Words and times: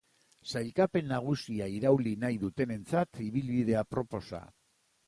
Sailkapen 0.53 1.11
nagusia 1.15 1.67
irauli 1.75 2.15
nahi 2.25 2.41
dutenentzat 2.47 3.25
ibilbide 3.29 3.79
aproposa. 3.85 4.43